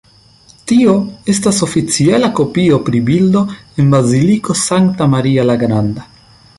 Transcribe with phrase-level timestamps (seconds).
[0.69, 0.93] Tio
[1.33, 6.13] estas oficiala kopio pri bildo en Baziliko Sankta Maria la Granda.